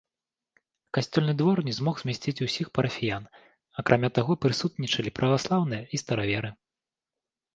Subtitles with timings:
[0.97, 3.23] Касцёльны двор не змог змясціць усіх парафіян,
[3.83, 6.49] акрамя таго прысутнічалі праваслаўныя і стараверы.